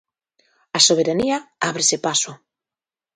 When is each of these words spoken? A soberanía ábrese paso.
A 0.77 0.79
soberanía 0.87 1.37
ábrese 1.69 1.97
paso. 2.05 2.31